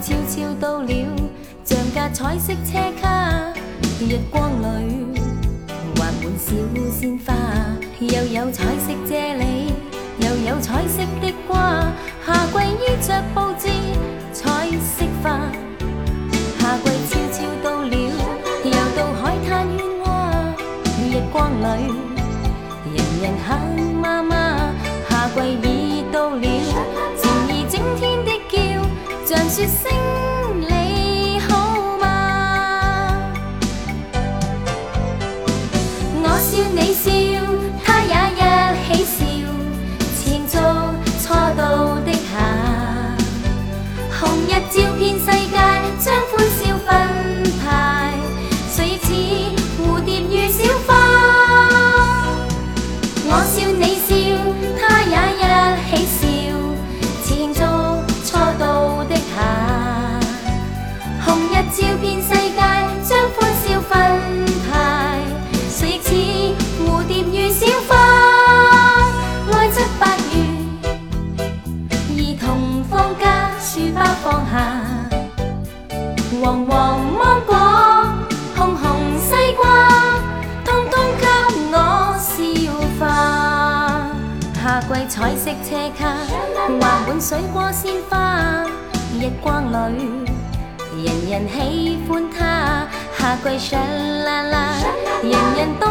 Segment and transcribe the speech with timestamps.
[0.00, 0.94] 悄悄到了，
[1.64, 3.30] 像架彩色车卡，
[4.00, 5.18] 日光里
[5.96, 6.54] 开满小
[6.92, 7.34] 鲜花，
[7.98, 9.72] 又有彩色啫喱，
[10.20, 11.84] 又有彩色的瓜，
[12.24, 13.66] 夏季衣着布置
[14.32, 15.40] 彩色花，
[16.60, 17.96] 夏季悄悄到了，
[18.64, 20.32] 又到海滩喧哗，
[21.10, 21.86] 日光里
[22.94, 23.60] 人人喊
[24.00, 24.70] 妈妈，
[25.10, 26.42] 夏季已到了。
[29.48, 29.80] 说声
[30.68, 33.16] 你好吗？
[36.12, 37.08] 我笑你笑，
[37.82, 38.46] 他也一
[39.04, 39.18] 起笑，
[40.20, 40.56] 前度
[41.22, 42.28] 初到的夏，
[44.20, 45.28] 红日照偏西。
[85.20, 86.14] 彩色车卡
[86.78, 88.64] 画满水果鲜花，
[89.20, 90.04] 日光里
[90.94, 92.86] 人人喜欢它。
[93.16, 94.76] 夏季上啦啦，
[95.24, 95.88] 人人都。